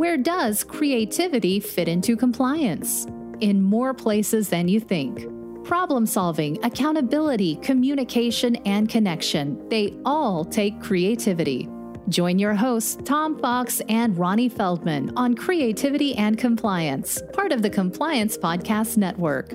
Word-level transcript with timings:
Where 0.00 0.16
does 0.16 0.64
creativity 0.64 1.60
fit 1.60 1.86
into 1.86 2.16
compliance? 2.16 3.06
In 3.40 3.60
more 3.60 3.92
places 3.92 4.48
than 4.48 4.66
you 4.66 4.80
think. 4.80 5.28
Problem 5.62 6.06
solving, 6.06 6.58
accountability, 6.64 7.56
communication, 7.56 8.56
and 8.64 8.88
connection, 8.88 9.62
they 9.68 9.94
all 10.06 10.42
take 10.42 10.80
creativity. 10.80 11.68
Join 12.08 12.38
your 12.38 12.54
hosts, 12.54 12.96
Tom 13.04 13.38
Fox 13.40 13.82
and 13.90 14.16
Ronnie 14.16 14.48
Feldman, 14.48 15.12
on 15.18 15.34
Creativity 15.34 16.14
and 16.14 16.38
Compliance, 16.38 17.20
part 17.34 17.52
of 17.52 17.60
the 17.60 17.68
Compliance 17.68 18.38
Podcast 18.38 18.96
Network. 18.96 19.50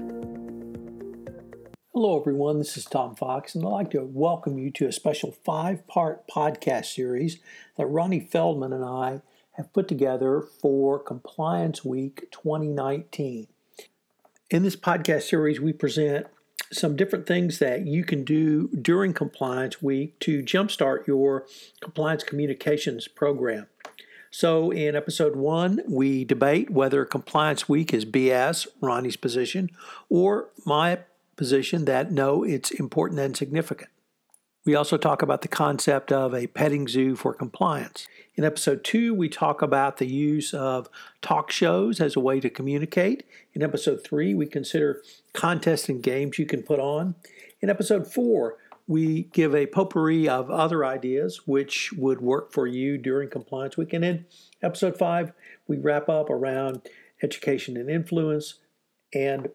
Hello, 1.91 2.19
everyone. 2.19 2.59
This 2.59 2.77
is 2.77 2.85
Tom 2.85 3.15
Fox, 3.15 3.55
and 3.55 3.65
I'd 3.65 3.69
like 3.69 3.91
to 3.91 4.03
welcome 4.03 4.59
you 4.59 4.69
to 4.73 4.85
a 4.85 4.91
special 4.91 5.31
five 5.31 5.87
part 5.87 6.27
podcast 6.27 6.93
series 6.93 7.39
that 7.77 7.87
Ronnie 7.87 8.19
Feldman 8.19 8.73
and 8.73 8.85
I 8.85 9.21
have 9.57 9.71
put 9.73 9.87
together 9.87 10.41
for 10.41 10.99
Compliance 10.99 11.83
Week 11.85 12.27
2019. 12.31 13.47
In 14.49 14.63
this 14.63 14.75
podcast 14.75 15.23
series, 15.23 15.59
we 15.59 15.73
present 15.73 16.27
some 16.71 16.95
different 16.95 17.25
things 17.25 17.59
that 17.59 17.85
you 17.85 18.03
can 18.03 18.23
do 18.23 18.69
during 18.69 19.13
Compliance 19.13 19.81
Week 19.81 20.19
to 20.19 20.43
jumpstart 20.43 21.07
your 21.07 21.45
compliance 21.81 22.23
communications 22.23 23.07
program. 23.07 23.67
So, 24.29 24.71
in 24.71 24.95
episode 24.95 25.37
one, 25.37 25.81
we 25.87 26.25
debate 26.25 26.69
whether 26.69 27.05
Compliance 27.05 27.69
Week 27.69 27.93
is 27.93 28.03
BS, 28.03 28.67
Ronnie's 28.81 29.15
position, 29.15 29.69
or 30.09 30.49
my 30.65 30.99
position 31.37 31.85
that 31.85 32.11
no, 32.11 32.43
it's 32.43 32.71
important 32.71 33.21
and 33.21 33.37
significant. 33.37 33.89
We 34.65 34.73
also 34.73 34.97
talk 34.97 35.21
about 35.21 35.43
the 35.43 35.47
concept 35.47 36.11
of 36.11 36.33
a 36.33 36.47
petting 36.47 36.87
zoo 36.87 37.15
for 37.15 37.35
compliance. 37.35 38.07
In 38.33 38.43
episode 38.43 38.83
two, 38.83 39.13
we 39.13 39.29
talk 39.29 39.61
about 39.61 39.97
the 39.97 40.07
use 40.07 40.55
of 40.55 40.89
talk 41.21 41.51
shows 41.51 42.01
as 42.01 42.15
a 42.15 42.19
way 42.19 42.39
to 42.39 42.49
communicate. 42.49 43.23
In 43.53 43.61
episode 43.61 44.03
three, 44.03 44.33
we 44.33 44.47
consider 44.47 45.03
contests 45.33 45.87
and 45.87 46.01
games 46.01 46.39
you 46.39 46.47
can 46.47 46.63
put 46.63 46.79
on. 46.79 47.13
In 47.61 47.69
episode 47.69 48.11
four, 48.11 48.57
we 48.87 49.23
give 49.33 49.53
a 49.53 49.67
potpourri 49.67 50.27
of 50.27 50.49
other 50.49 50.83
ideas 50.83 51.41
which 51.45 51.93
would 51.93 52.19
work 52.19 52.51
for 52.51 52.65
you 52.65 52.97
during 52.97 53.29
Compliance 53.29 53.77
Week. 53.77 53.93
And 53.93 54.03
in 54.03 54.25
episode 54.63 54.97
five, 54.97 55.31
we 55.67 55.77
wrap 55.77 56.09
up 56.09 56.29
around 56.31 56.81
education 57.21 57.77
and 57.77 57.89
influence 57.89 58.55
and 59.13 59.49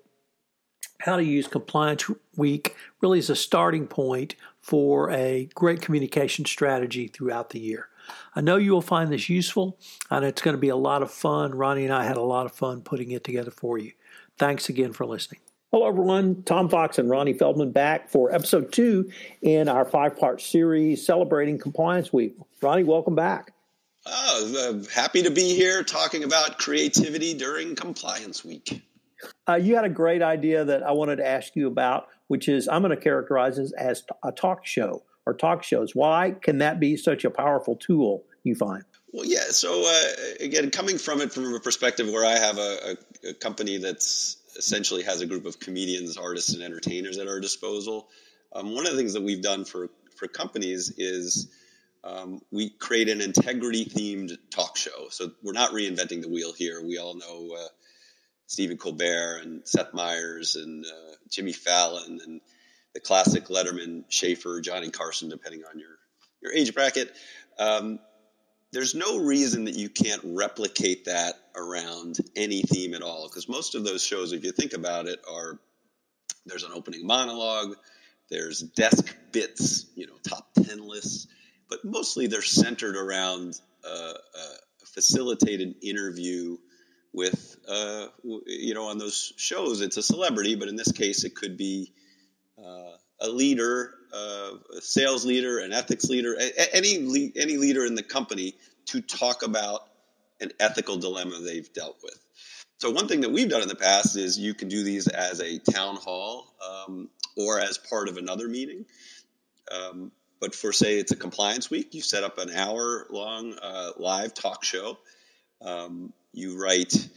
how 1.01 1.17
to 1.17 1.25
use 1.25 1.49
Compliance 1.49 2.05
Week 2.37 2.77
really 3.01 3.19
as 3.19 3.31
a 3.31 3.37
starting 3.37 3.87
point 3.87 4.35
for 4.61 5.11
a 5.11 5.49
great 5.55 5.81
communication 5.81 6.45
strategy 6.45 7.09
throughout 7.09 7.51
the 7.51 7.59
year. 7.59 7.89
I 8.35 8.41
know 8.41 8.57
you 8.57 8.73
will 8.73 8.83
find 8.83 9.13
this 9.13 9.29
useful, 9.29 9.79
and 10.11 10.25
it's 10.25 10.43
going 10.43 10.55
to 10.55 10.61
be 10.61 10.69
a 10.69 10.77
lot 10.77 11.03
of 11.03 11.11
fun. 11.11 11.55
Ronnie 11.55 11.85
and 11.85 11.95
I 11.95 12.05
had 12.05 12.17
a 12.17 12.23
lot 12.23 12.47
of 12.47 12.53
fun 12.53 12.83
putting 12.83 13.11
it 13.11 13.25
together 13.25 13.51
for 13.51 13.79
you. 13.79 13.93
Thanks 14.39 14.69
again 14.69 14.93
for 14.93 15.07
listening. 15.07 15.41
Hello, 15.73 15.87
everyone. 15.87 16.43
Tom 16.43 16.69
Fox 16.69 16.99
and 16.99 17.09
Ronnie 17.09 17.33
Feldman 17.33 17.71
back 17.71 18.09
for 18.11 18.35
episode 18.35 18.73
two 18.73 19.11
in 19.41 19.69
our 19.69 19.85
five 19.85 20.17
part 20.17 20.41
series 20.41 21.07
celebrating 21.07 21.59
Compliance 21.59 22.13
Week. 22.13 22.37
Ronnie, 22.61 22.83
welcome 22.83 23.15
back. 23.15 23.53
Oh, 24.07 24.81
uh, 24.83 24.91
happy 24.93 25.23
to 25.23 25.31
be 25.31 25.55
here 25.55 25.83
talking 25.85 26.25
about 26.25 26.59
creativity 26.59 27.35
during 27.35 27.77
Compliance 27.77 28.45
Week. 28.45 28.83
Uh, 29.49 29.55
you 29.57 29.75
had 29.75 29.85
a 29.85 29.91
great 29.91 30.23
idea 30.23 30.65
that 30.65 30.83
I 30.83 30.93
wanted 30.93 31.17
to 31.17 31.27
ask 31.27 31.57
you 31.57 31.67
about, 31.67 32.09
which 32.29 32.49
is 32.49 32.69
I'm 32.69 32.83
going 32.83 32.97
to 32.97 33.03
characterize 33.03 33.57
this 33.57 33.73
as 33.73 34.05
a 34.25 34.33
talk 34.33 34.67
show 34.67 35.03
or 35.27 35.35
talk 35.35 35.63
shows. 35.63 35.95
Why 35.95 36.35
can 36.41 36.59
that 36.59 36.81
be 36.81 36.97
such 36.97 37.25
a 37.25 37.31
powerful 37.31 37.77
tool, 37.77 38.25
you 38.45 38.55
find? 38.55 38.85
Well, 39.13 39.27
yeah. 39.27 39.51
So, 39.51 39.83
uh, 39.85 40.45
again, 40.45 40.71
coming 40.71 40.99
from 40.99 41.21
it 41.21 41.33
from 41.33 41.53
a 41.53 41.61
perspective 41.61 42.09
where 42.09 42.25
I 42.25 42.39
have 42.39 42.59
a, 42.59 42.97
a, 43.25 43.31
a, 43.31 43.35
company 43.35 43.79
that's 43.79 44.37
essentially 44.57 45.03
has 45.03 45.21
a 45.21 45.27
group 45.27 45.47
of 45.47 45.59
comedians, 45.59 46.17
artists, 46.17 46.55
and 46.55 46.63
entertainers 46.63 47.19
at 47.19 47.27
our 47.27 47.41
disposal, 47.41 48.09
um, 48.53 48.75
one 48.75 48.87
of 48.87 48.93
the 48.93 48.99
things 48.99 49.13
that 49.15 49.23
we've 49.23 49.43
done 49.43 49.65
for, 49.65 49.89
for 50.17 50.29
companies 50.29 50.93
is 50.97 51.49
um, 52.05 52.41
we 52.51 52.71
create 52.71 53.09
an 53.09 53.21
integrity 53.21 53.85
themed 53.85 54.37
talk 54.51 54.77
show. 54.77 55.09
So, 55.11 55.33
we're 55.43 55.53
not 55.53 55.73
reinventing 55.73 56.23
the 56.23 56.29
wheel 56.29 56.53
here. 56.53 56.81
We 56.85 56.99
all 56.99 57.15
know. 57.15 57.57
Uh, 57.57 57.69
Stephen 58.51 58.77
Colbert 58.77 59.43
and 59.45 59.63
Seth 59.65 59.95
Meyers 59.95 60.57
and 60.57 60.85
uh, 60.85 61.15
Jimmy 61.29 61.53
Fallon 61.53 62.19
and 62.27 62.41
the 62.95 62.99
classic 62.99 63.45
Letterman, 63.45 64.03
Shaffer, 64.09 64.61
Johnny 64.61 64.91
Carson, 64.91 65.29
depending 65.29 65.63
on 65.73 65.79
your 65.79 65.97
your 66.43 66.53
age 66.53 66.75
bracket. 66.75 67.15
Um, 67.61 68.01
there's 68.73 68.97
no 68.97 69.21
reason 69.21 69.67
that 69.67 69.77
you 69.77 69.89
can't 69.89 70.21
replicate 70.25 71.05
that 71.05 71.35
around 71.55 72.19
any 72.35 72.63
theme 72.63 72.95
at 72.95 73.03
all, 73.03 73.29
because 73.29 73.49
most 73.49 73.77
of 73.77 73.85
those 73.85 74.03
shows, 74.05 74.33
if 74.33 74.43
you 74.43 74.51
think 74.51 74.73
about 74.73 75.07
it, 75.07 75.21
are 75.31 75.61
there's 76.45 76.65
an 76.65 76.73
opening 76.75 77.07
monologue, 77.07 77.77
there's 78.31 78.61
desk 78.61 79.17
bits, 79.31 79.87
you 79.95 80.09
know, 80.09 80.17
top 80.29 80.49
ten 80.55 80.89
lists, 80.89 81.29
but 81.69 81.85
mostly 81.85 82.27
they're 82.27 82.43
centered 82.43 82.97
around 82.97 83.61
uh, 83.85 84.15
a 84.83 84.87
facilitated 84.87 85.77
interview 85.83 86.57
with 87.13 87.57
uh, 87.69 88.07
you 88.47 88.75
know 88.75 88.87
on 88.87 88.99
those 88.99 89.33
shows 89.37 89.81
it's 89.81 89.97
a 89.97 90.03
celebrity 90.03 90.55
but 90.55 90.69
in 90.69 90.77
this 90.77 90.93
case 90.93 91.25
it 91.25 91.35
could 91.35 91.57
be 91.57 91.93
uh, 92.59 92.93
a 93.21 93.29
leader 93.29 93.95
uh, 94.15 94.53
a 94.77 94.81
sales 94.81 95.25
leader 95.25 95.59
an 95.59 95.73
ethics 95.73 96.09
leader 96.09 96.37
a- 96.39 96.77
any 96.77 97.33
any 97.37 97.57
leader 97.57 97.85
in 97.85 97.95
the 97.95 98.03
company 98.03 98.55
to 98.87 99.01
talk 99.01 99.43
about 99.43 99.91
an 100.41 100.51
ethical 100.59 100.97
dilemma 100.97 101.39
they've 101.41 101.73
dealt 101.73 101.99
with. 102.03 102.19
So 102.79 102.91
one 102.91 103.09
thing 103.09 103.21
that 103.21 103.31
we've 103.31 103.49
done 103.49 103.63
in 103.63 103.69
the 103.69 103.75
past 103.75 104.17
is 104.17 104.39
you 104.39 104.55
can 104.55 104.69
do 104.69 104.83
these 104.83 105.07
as 105.07 105.41
a 105.41 105.59
town 105.59 105.97
hall 105.97 106.55
um, 106.67 107.09
or 107.37 107.61
as 107.61 107.77
part 107.79 108.09
of 108.09 108.17
another 108.17 108.49
meeting. 108.49 108.87
Um, 109.71 110.11
but 110.41 110.55
for 110.55 110.73
say 110.73 110.99
it's 110.99 111.13
a 111.13 111.17
compliance 111.17 111.71
week 111.71 111.95
you 111.95 112.01
set 112.01 112.25
up 112.25 112.39
an 112.39 112.51
hour 112.51 113.07
long 113.11 113.55
uh, 113.61 113.91
live 113.99 114.33
talk 114.33 114.65
show. 114.65 114.99
Um, 115.61 116.13
you 116.33 116.63
write 116.63 117.09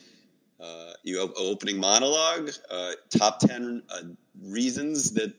uh, 0.63 0.93
you 1.03 1.19
have 1.19 1.31
opening 1.35 1.77
monologue, 1.77 2.49
uh, 2.69 2.91
top 3.09 3.39
10 3.39 3.83
uh, 3.89 4.01
reasons 4.41 5.11
that 5.11 5.33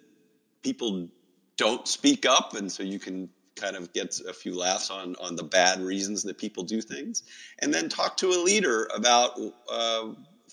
people 0.62 1.08
don't 1.56 1.88
speak 1.88 2.26
up. 2.26 2.54
And 2.54 2.70
so 2.70 2.82
you 2.82 2.98
can 2.98 3.30
kind 3.56 3.74
of 3.74 3.92
get 3.94 4.20
a 4.28 4.34
few 4.34 4.54
laughs 4.54 4.90
on, 4.90 5.16
on 5.20 5.36
the 5.36 5.42
bad 5.42 5.80
reasons 5.80 6.24
that 6.24 6.36
people 6.36 6.64
do 6.64 6.82
things. 6.82 7.22
And 7.60 7.72
then 7.72 7.88
talk 7.88 8.18
to 8.18 8.28
a 8.28 8.42
leader 8.42 8.88
about 8.94 9.38
uh, 9.72 10.08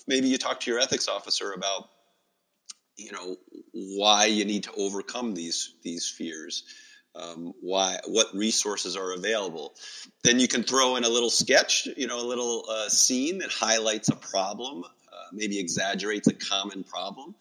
maybe 0.07 0.27
you 0.27 0.37
talk 0.37 0.61
to 0.61 0.71
your 0.71 0.79
ethics 0.79 1.09
officer 1.09 1.51
about 1.51 1.89
you 2.97 3.11
know 3.11 3.37
why 3.71 4.25
you 4.25 4.45
need 4.45 4.63
to 4.63 4.71
overcome 4.73 5.33
these 5.33 5.73
these 5.81 6.07
fears 6.07 6.63
um, 7.15 7.53
why 7.61 7.97
what 8.07 8.33
resources 8.33 8.95
are 8.95 9.13
available. 9.13 9.73
Then 10.23 10.39
you 10.39 10.47
can 10.47 10.63
throw 10.63 10.95
in 10.95 11.03
a 11.03 11.09
little 11.09 11.29
sketch 11.29 11.87
you 11.97 12.07
know 12.07 12.19
a 12.19 12.27
little 12.27 12.65
uh, 12.69 12.89
scene 12.89 13.39
that 13.39 13.51
highlights 13.51 14.09
a 14.09 14.15
problem 14.15 14.83
uh, 14.83 15.15
maybe 15.33 15.59
exaggerates 15.59 16.27
a 16.27 16.33
common 16.33 16.83
problem 16.83 17.35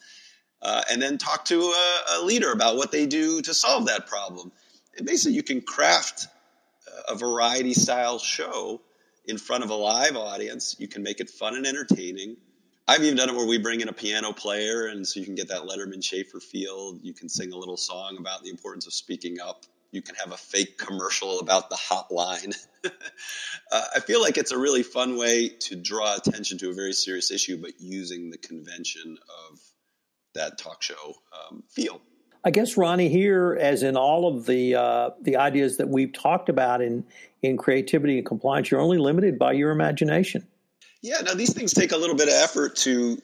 uh, 0.62 0.82
and 0.90 1.00
then 1.00 1.18
talk 1.18 1.44
to 1.46 1.60
a, 1.60 2.18
a, 2.18 2.24
leader 2.24 2.52
about 2.52 2.76
what 2.76 2.92
they 2.92 3.06
do 3.06 3.40
to 3.40 3.54
solve 3.54 3.86
that 3.86 4.06
problem. 4.06 4.52
And 4.96 5.06
basically 5.06 5.34
you 5.34 5.42
can 5.42 5.62
craft 5.62 6.26
a 7.08 7.14
variety 7.14 7.74
style 7.74 8.18
show 8.18 8.80
in 9.24 9.38
front 9.38 9.64
of 9.64 9.70
a 9.70 9.74
live 9.74 10.16
audience. 10.16 10.76
You 10.78 10.88
can 10.88 11.02
make 11.02 11.20
it 11.20 11.30
fun 11.30 11.56
and 11.56 11.66
entertaining 11.66 12.36
I've 12.90 13.04
even 13.04 13.16
done 13.16 13.28
it 13.28 13.36
where 13.36 13.46
we 13.46 13.56
bring 13.56 13.82
in 13.82 13.88
a 13.88 13.92
piano 13.92 14.32
player, 14.32 14.86
and 14.86 15.06
so 15.06 15.20
you 15.20 15.24
can 15.24 15.36
get 15.36 15.46
that 15.46 15.62
Letterman 15.62 16.02
Shaffer 16.02 16.40
feel. 16.40 16.98
You 17.00 17.14
can 17.14 17.28
sing 17.28 17.52
a 17.52 17.56
little 17.56 17.76
song 17.76 18.16
about 18.18 18.42
the 18.42 18.50
importance 18.50 18.84
of 18.88 18.92
speaking 18.92 19.38
up. 19.40 19.64
You 19.92 20.02
can 20.02 20.16
have 20.16 20.32
a 20.32 20.36
fake 20.36 20.76
commercial 20.76 21.38
about 21.38 21.70
the 21.70 21.76
hotline. 21.76 22.52
uh, 22.84 23.84
I 23.94 24.00
feel 24.00 24.20
like 24.20 24.38
it's 24.38 24.50
a 24.50 24.58
really 24.58 24.82
fun 24.82 25.16
way 25.16 25.50
to 25.50 25.76
draw 25.76 26.16
attention 26.16 26.58
to 26.58 26.70
a 26.70 26.72
very 26.72 26.92
serious 26.92 27.30
issue, 27.30 27.62
but 27.62 27.74
using 27.78 28.28
the 28.28 28.38
convention 28.38 29.18
of 29.48 29.60
that 30.34 30.58
talk 30.58 30.82
show 30.82 31.14
um, 31.32 31.62
feel. 31.68 32.00
I 32.42 32.50
guess 32.50 32.76
Ronnie 32.76 33.08
here, 33.08 33.56
as 33.60 33.84
in 33.84 33.96
all 33.96 34.26
of 34.26 34.46
the 34.46 34.74
uh, 34.74 35.10
the 35.22 35.36
ideas 35.36 35.76
that 35.76 35.88
we've 35.88 36.12
talked 36.12 36.48
about 36.48 36.82
in 36.82 37.04
in 37.40 37.56
creativity 37.56 38.16
and 38.16 38.26
compliance, 38.26 38.72
you're 38.72 38.80
only 38.80 38.98
limited 38.98 39.38
by 39.38 39.52
your 39.52 39.70
imagination. 39.70 40.48
Yeah, 41.02 41.20
now 41.22 41.34
these 41.34 41.54
things 41.54 41.72
take 41.72 41.92
a 41.92 41.96
little 41.96 42.16
bit 42.16 42.28
of 42.28 42.34
effort 42.34 42.76
to 42.76 43.20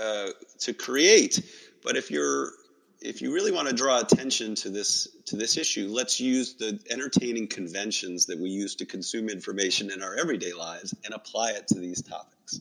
uh, 0.00 0.28
to 0.60 0.72
create, 0.72 1.42
but 1.82 1.96
if 1.96 2.10
you're 2.10 2.52
if 3.00 3.22
you 3.22 3.32
really 3.32 3.52
want 3.52 3.68
to 3.68 3.74
draw 3.74 4.00
attention 4.00 4.54
to 4.56 4.70
this 4.70 5.08
to 5.26 5.36
this 5.36 5.56
issue, 5.56 5.88
let's 5.88 6.18
use 6.20 6.54
the 6.54 6.80
entertaining 6.90 7.46
conventions 7.46 8.26
that 8.26 8.38
we 8.38 8.48
use 8.48 8.74
to 8.76 8.86
consume 8.86 9.28
information 9.28 9.90
in 9.90 10.02
our 10.02 10.16
everyday 10.16 10.52
lives 10.52 10.94
and 11.04 11.14
apply 11.14 11.50
it 11.50 11.68
to 11.68 11.78
these 11.78 12.02
topics. 12.02 12.60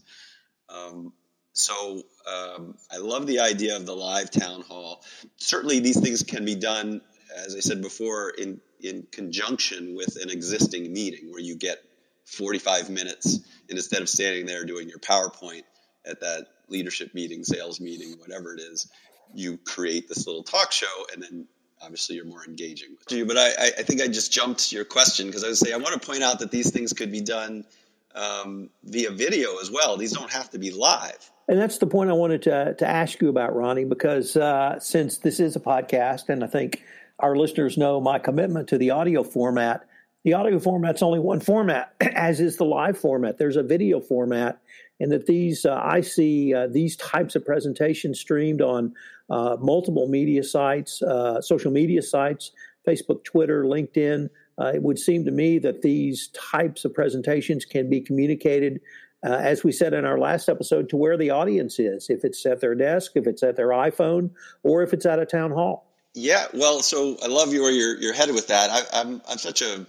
Um, 0.69 1.13
so 1.53 2.03
um, 2.29 2.75
I 2.91 2.97
love 2.97 3.25
the 3.25 3.39
idea 3.39 3.75
of 3.75 3.85
the 3.85 3.95
live 3.95 4.29
town 4.29 4.61
hall. 4.61 5.03
Certainly, 5.37 5.79
these 5.79 5.99
things 5.99 6.23
can 6.23 6.45
be 6.45 6.55
done, 6.55 7.01
as 7.35 7.55
I 7.55 7.59
said 7.59 7.81
before, 7.81 8.31
in 8.31 8.59
in 8.81 9.07
conjunction 9.11 9.95
with 9.95 10.21
an 10.21 10.29
existing 10.29 10.93
meeting 10.93 11.31
where 11.31 11.41
you 11.41 11.55
get 11.55 11.79
45 12.27 12.89
minutes 12.89 13.35
and 13.69 13.77
instead 13.77 14.01
of 14.01 14.09
standing 14.09 14.45
there 14.45 14.65
doing 14.65 14.89
your 14.89 15.00
PowerPoint 15.00 15.63
at 16.06 16.19
that 16.19 16.47
leadership 16.68 17.13
meeting, 17.13 17.44
sales 17.44 17.79
meeting, 17.79 18.19
whatever 18.19 18.53
it 18.53 18.59
is, 18.59 18.91
you 19.33 19.57
create 19.57 20.07
this 20.07 20.27
little 20.27 20.44
talk 20.44 20.71
show 20.71 21.06
and 21.13 21.24
then 21.24 21.47
obviously 21.81 22.15
you're 22.15 22.25
more 22.25 22.45
engaging 22.45 22.89
with 22.97 23.18
you. 23.18 23.25
But 23.25 23.38
I, 23.38 23.47
I 23.79 23.83
think 23.83 24.01
I 24.01 24.07
just 24.07 24.31
jumped 24.31 24.71
your 24.71 24.83
question 24.83 25.27
because 25.27 25.44
I 25.44 25.47
would 25.47 25.57
say 25.57 25.74
I 25.74 25.77
want 25.77 26.00
to 26.00 26.06
point 26.06 26.21
out 26.21 26.39
that 26.39 26.51
these 26.51 26.71
things 26.71 26.91
could 26.91 27.12
be 27.12 27.21
done 27.21 27.65
um, 28.13 28.69
via 28.83 29.12
video 29.12 29.57
as 29.59 29.71
well. 29.71 29.95
These 29.95 30.12
don't 30.12 30.31
have 30.31 30.50
to 30.51 30.59
be 30.59 30.71
live. 30.71 31.31
And 31.47 31.57
that's 31.57 31.77
the 31.77 31.88
point 31.88 32.09
I 32.09 32.13
wanted 32.13 32.41
to, 32.44 32.73
to 32.73 32.88
ask 32.88 33.21
you 33.21 33.30
about, 33.30 33.56
Ronnie, 33.56 33.85
because 33.85 34.35
uh, 34.35 34.80
since 34.80 35.19
this 35.19 35.39
is 35.39 35.56
a 35.56 35.62
podcast, 35.62 36.27
and 36.27 36.44
I 36.44 36.47
think 36.47 36.83
our 37.19 37.38
listeners 37.38 37.77
know 37.77 38.01
my 38.01 38.19
commitment 38.19 38.68
to 38.69 38.77
the 38.77 38.91
audio 38.91 39.23
format, 39.23 39.88
the 40.23 40.33
audio 40.33 40.59
format's 40.59 41.01
only 41.01 41.19
one 41.19 41.39
format, 41.39 41.93
as 42.01 42.39
is 42.39 42.57
the 42.57 42.65
live 42.65 42.97
format. 42.97 43.37
There's 43.37 43.55
a 43.55 43.63
video 43.63 43.99
format, 43.99 44.61
and 44.99 45.11
that 45.11 45.25
these 45.25 45.65
uh, 45.65 45.79
I 45.81 46.01
see 46.01 46.53
uh, 46.53 46.67
these 46.67 46.95
types 46.97 47.35
of 47.35 47.45
presentations 47.45 48.19
streamed 48.19 48.61
on 48.61 48.93
uh, 49.29 49.57
multiple 49.59 50.07
media 50.07 50.43
sites, 50.43 51.01
uh, 51.01 51.41
social 51.41 51.71
media 51.71 52.01
sites, 52.01 52.51
Facebook, 52.87 53.23
Twitter, 53.23 53.63
LinkedIn. 53.63 54.29
Uh, 54.59 54.71
it 54.73 54.81
would 54.81 54.97
seem 54.97 55.23
to 55.25 55.31
me 55.31 55.59
that 55.59 55.81
these 55.81 56.29
types 56.29 56.83
of 56.83 56.93
presentations 56.93 57.63
can 57.63 57.89
be 57.89 58.01
communicated, 58.01 58.81
uh, 59.23 59.33
as 59.33 59.63
we 59.63 59.71
said 59.71 59.93
in 59.93 60.03
our 60.03 60.17
last 60.17 60.49
episode, 60.49 60.89
to 60.89 60.97
where 60.97 61.15
the 61.15 61.29
audience 61.29 61.77
is. 61.77 62.09
If 62.09 62.25
it's 62.25 62.43
at 62.45 62.59
their 62.59 62.73
desk, 62.73 63.11
if 63.15 63.27
it's 63.27 63.43
at 63.43 63.55
their 63.55 63.69
iPhone, 63.69 64.31
or 64.63 64.81
if 64.81 64.93
it's 64.93 65.05
at 65.05 65.19
a 65.19 65.25
town 65.25 65.51
hall. 65.51 65.85
Yeah, 66.15 66.47
well, 66.53 66.79
so 66.79 67.15
I 67.23 67.27
love 67.27 67.49
where 67.49 67.71
you're 67.71 67.95
you're 67.97 68.13
headed 68.13 68.33
with 68.33 68.47
that. 68.47 68.71
I, 68.71 69.01
I'm 69.01 69.21
I'm 69.29 69.37
such 69.37 69.61
a 69.61 69.85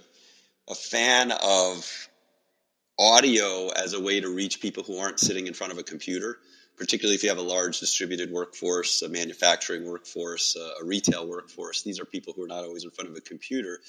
a 0.69 0.75
fan 0.75 1.31
of 1.31 2.09
audio 2.99 3.69
as 3.69 3.93
a 3.93 3.99
way 3.99 4.19
to 4.19 4.29
reach 4.29 4.61
people 4.61 4.83
who 4.83 4.97
aren't 4.99 5.19
sitting 5.19 5.47
in 5.47 5.53
front 5.53 5.73
of 5.73 5.79
a 5.79 5.83
computer, 5.83 6.37
particularly 6.77 7.15
if 7.15 7.23
you 7.23 7.29
have 7.29 7.37
a 7.37 7.41
large 7.41 7.79
distributed 7.79 8.31
workforce, 8.31 9.01
a 9.01 9.09
manufacturing 9.09 9.85
workforce, 9.85 10.55
a 10.55 10.85
retail 10.85 11.27
workforce. 11.27 11.81
These 11.81 11.99
are 11.99 12.05
people 12.05 12.33
who 12.33 12.43
are 12.43 12.47
not 12.47 12.63
always 12.63 12.83
in 12.83 12.91
front 12.91 13.09
of 13.09 13.15
a 13.15 13.21
computer. 13.21 13.79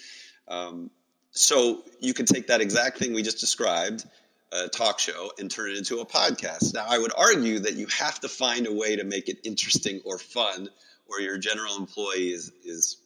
Um, 0.49 0.91
so 1.33 1.83
you 2.01 2.15
can 2.15 2.27
take 2.27 2.49
that 2.49 2.61
exact 2.61 2.99
thing 2.99 3.13
we 3.13 3.23
just 3.23 3.41
described, 3.41 4.05
a 4.53 4.69
talk 4.69 4.99
show, 4.99 5.33
and 5.39 5.51
turn 5.51 5.71
it 5.71 5.77
into 5.77 6.01
a 6.01 6.07
podcast. 6.07 6.75
Now, 6.75 6.87
I 6.89 6.99
would 6.99 7.13
argue 7.17 7.61
that 7.61 7.75
you 7.75 7.87
have 7.99 8.19
to 8.21 8.29
find 8.29 8.67
a 8.67 8.73
way 8.73 8.97
to 8.97 9.05
make 9.05 9.29
it 9.29 9.39
interesting 9.45 10.01
or 10.05 10.19
fun, 10.19 10.69
where 11.07 11.21
your 11.21 11.39
general 11.39 11.77
employee 11.77 12.31
is, 12.31 12.53
is 12.65 12.97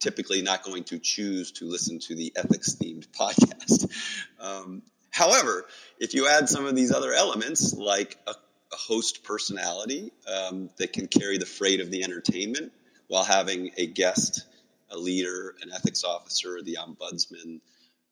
typically 0.00 0.42
not 0.42 0.64
going 0.64 0.84
to 0.84 0.98
choose 0.98 1.52
to 1.52 1.66
listen 1.66 1.98
to 2.00 2.14
the 2.14 2.32
ethics 2.36 2.74
themed 2.74 3.06
podcast. 3.18 3.90
Um, 4.40 4.82
however, 5.10 5.66
if 5.98 6.14
you 6.14 6.26
add 6.26 6.48
some 6.48 6.66
of 6.66 6.74
these 6.74 6.92
other 6.92 7.12
elements, 7.12 7.74
like 7.74 8.16
a, 8.26 8.32
a 8.72 8.76
host 8.76 9.22
personality 9.22 10.12
um, 10.26 10.70
that 10.78 10.92
can 10.92 11.06
carry 11.06 11.38
the 11.38 11.46
freight 11.46 11.80
of 11.80 11.90
the 11.90 12.02
entertainment 12.02 12.72
while 13.08 13.24
having 13.24 13.70
a 13.76 13.86
guest, 13.86 14.46
a 14.90 14.96
leader, 14.96 15.54
an 15.62 15.70
ethics 15.72 16.04
officer, 16.04 16.62
the 16.62 16.78
ombudsman, 16.80 17.60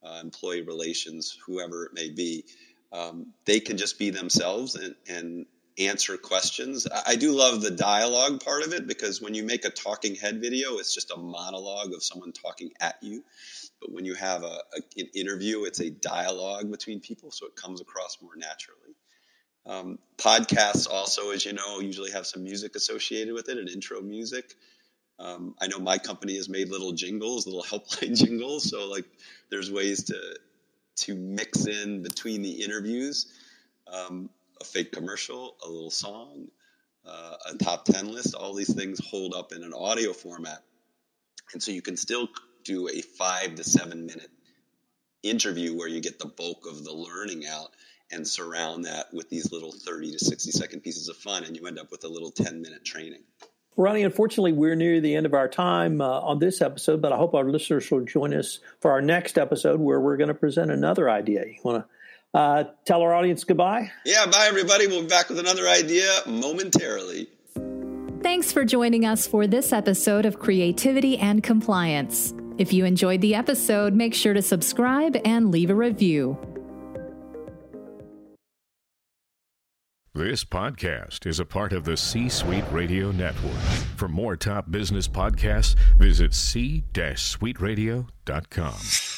uh, 0.02 0.20
employee 0.22 0.62
relations, 0.62 1.36
whoever 1.46 1.86
it 1.86 1.92
may 1.94 2.10
be, 2.10 2.44
um, 2.92 3.26
they 3.44 3.60
can 3.60 3.76
just 3.76 3.98
be 3.98 4.10
themselves 4.10 4.74
and, 4.74 4.94
and 5.08 5.46
answer 5.78 6.16
questions. 6.16 6.86
I 7.06 7.16
do 7.16 7.32
love 7.32 7.60
the 7.60 7.70
dialogue 7.70 8.42
part 8.44 8.62
of 8.62 8.72
it 8.72 8.86
because 8.86 9.22
when 9.22 9.34
you 9.34 9.44
make 9.44 9.64
a 9.64 9.70
talking 9.70 10.14
head 10.14 10.40
video, 10.40 10.78
it's 10.78 10.94
just 10.94 11.12
a 11.12 11.16
monologue 11.16 11.92
of 11.92 12.02
someone 12.02 12.32
talking 12.32 12.70
at 12.80 12.96
you. 13.02 13.24
But 13.80 13.92
when 13.92 14.04
you 14.04 14.14
have 14.14 14.42
a, 14.42 14.46
a 14.74 14.80
an 14.96 15.06
interview, 15.14 15.64
it's 15.64 15.80
a 15.80 15.90
dialogue 15.90 16.70
between 16.70 17.00
people, 17.00 17.30
so 17.30 17.46
it 17.46 17.56
comes 17.56 17.80
across 17.80 18.18
more 18.20 18.36
naturally. 18.36 18.94
Um, 19.66 19.98
podcasts 20.16 20.88
also, 20.90 21.30
as 21.30 21.44
you 21.44 21.52
know, 21.52 21.80
usually 21.80 22.10
have 22.10 22.26
some 22.26 22.42
music 22.42 22.74
associated 22.74 23.34
with 23.34 23.48
it, 23.48 23.58
an 23.58 23.68
intro 23.68 24.00
music. 24.00 24.54
Um, 25.18 25.54
I 25.60 25.66
know 25.66 25.78
my 25.78 25.98
company 25.98 26.36
has 26.36 26.48
made 26.48 26.70
little 26.70 26.92
jingles, 26.92 27.46
little 27.46 27.62
helpline 27.64 28.16
jingles. 28.16 28.68
So 28.70 28.88
like, 28.88 29.04
there's 29.50 29.70
ways 29.70 30.04
to 30.04 30.38
to 30.96 31.14
mix 31.14 31.66
in 31.66 32.02
between 32.02 32.42
the 32.42 32.50
interviews. 32.50 33.26
Um, 33.86 34.30
a 34.60 34.64
fake 34.64 34.92
commercial, 34.92 35.56
a 35.64 35.68
little 35.68 35.90
song, 35.90 36.48
uh, 37.06 37.36
a 37.52 37.56
top 37.56 37.84
10 37.84 38.12
list, 38.12 38.34
all 38.34 38.54
these 38.54 38.74
things 38.74 39.00
hold 39.04 39.34
up 39.34 39.52
in 39.52 39.62
an 39.62 39.72
audio 39.72 40.12
format. 40.12 40.62
And 41.52 41.62
so 41.62 41.72
you 41.72 41.82
can 41.82 41.96
still 41.96 42.28
do 42.64 42.88
a 42.88 43.00
five 43.00 43.54
to 43.54 43.64
seven 43.64 44.06
minute 44.06 44.30
interview 45.22 45.76
where 45.76 45.88
you 45.88 46.00
get 46.00 46.18
the 46.18 46.28
bulk 46.28 46.66
of 46.68 46.84
the 46.84 46.92
learning 46.92 47.44
out 47.46 47.70
and 48.10 48.26
surround 48.26 48.84
that 48.84 49.12
with 49.12 49.28
these 49.28 49.52
little 49.52 49.72
30 49.72 50.12
to 50.12 50.18
60 50.18 50.50
second 50.50 50.80
pieces 50.80 51.08
of 51.08 51.16
fun, 51.16 51.44
and 51.44 51.56
you 51.56 51.66
end 51.66 51.78
up 51.78 51.90
with 51.90 52.04
a 52.04 52.08
little 52.08 52.30
10 52.30 52.60
minute 52.62 52.84
training. 52.84 53.22
Ronnie, 53.76 54.02
unfortunately, 54.02 54.52
we're 54.52 54.74
near 54.74 55.00
the 55.00 55.14
end 55.14 55.24
of 55.24 55.34
our 55.34 55.46
time 55.46 56.00
uh, 56.00 56.20
on 56.20 56.40
this 56.40 56.60
episode, 56.60 57.00
but 57.00 57.12
I 57.12 57.16
hope 57.16 57.34
our 57.34 57.44
listeners 57.44 57.88
will 57.90 58.00
join 58.00 58.34
us 58.34 58.58
for 58.80 58.90
our 58.90 59.00
next 59.00 59.38
episode 59.38 59.78
where 59.78 60.00
we're 60.00 60.16
going 60.16 60.28
to 60.28 60.34
present 60.34 60.72
another 60.72 61.08
idea. 61.08 61.44
You 61.46 61.60
want 61.62 61.84
to 61.84 61.88
uh, 62.34 62.64
tell 62.84 63.02
our 63.02 63.14
audience 63.14 63.44
goodbye. 63.44 63.90
Yeah, 64.04 64.26
bye, 64.26 64.46
everybody. 64.48 64.86
We'll 64.86 65.02
be 65.02 65.08
back 65.08 65.28
with 65.28 65.38
another 65.38 65.68
idea 65.68 66.08
momentarily. 66.26 67.28
Thanks 68.22 68.52
for 68.52 68.64
joining 68.64 69.04
us 69.04 69.26
for 69.26 69.46
this 69.46 69.72
episode 69.72 70.26
of 70.26 70.38
Creativity 70.38 71.18
and 71.18 71.42
Compliance. 71.42 72.34
If 72.58 72.72
you 72.72 72.84
enjoyed 72.84 73.20
the 73.20 73.34
episode, 73.34 73.94
make 73.94 74.14
sure 74.14 74.34
to 74.34 74.42
subscribe 74.42 75.16
and 75.24 75.52
leave 75.52 75.70
a 75.70 75.74
review. 75.74 76.36
This 80.14 80.44
podcast 80.44 81.26
is 81.26 81.38
a 81.38 81.44
part 81.44 81.72
of 81.72 81.84
the 81.84 81.96
C 81.96 82.28
Suite 82.28 82.64
Radio 82.72 83.12
Network. 83.12 83.52
For 83.96 84.08
more 84.08 84.36
top 84.36 84.68
business 84.68 85.06
podcasts, 85.06 85.76
visit 85.96 86.34
c-suiteradio.com. 86.34 89.17